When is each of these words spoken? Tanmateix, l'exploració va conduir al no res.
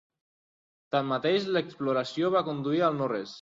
Tanmateix, 0.95 1.45
l'exploració 1.57 2.33
va 2.37 2.43
conduir 2.49 2.83
al 2.89 2.99
no 3.03 3.13
res. 3.15 3.29